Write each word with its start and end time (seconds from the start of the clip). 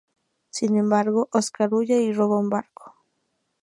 Sin 0.49 0.77
embargo, 0.77 1.29
Oscar 1.31 1.71
huye 1.71 2.01
y 2.01 2.11
roba 2.11 2.39
un 2.39 2.49
barco. 2.49 2.95